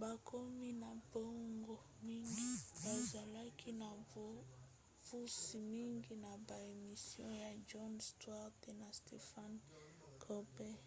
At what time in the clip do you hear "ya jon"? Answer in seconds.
7.44-7.92